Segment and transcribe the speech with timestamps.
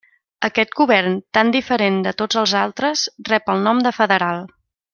[0.47, 4.43] Aquest govern, tan diferent de tots els altres, rep el nom de federal.